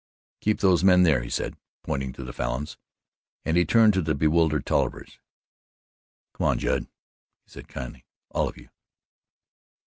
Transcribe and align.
"Keep 0.39 0.61
those 0.61 0.83
men 0.83 1.03
there," 1.03 1.21
he 1.21 1.29
said, 1.29 1.55
pointing 1.83 2.11
to 2.11 2.23
the 2.23 2.33
Falins, 2.33 2.75
and 3.45 3.55
he 3.55 3.63
turned 3.65 3.93
to 3.93 4.01
the 4.01 4.15
bewildered 4.15 4.65
Tollivers. 4.65 5.19
"Come 6.33 6.47
on, 6.47 6.57
Judd," 6.57 6.85
he 7.45 7.49
said 7.51 7.67
kindly 7.67 8.03
"all 8.31 8.49
of 8.49 8.57
you." 8.57 8.69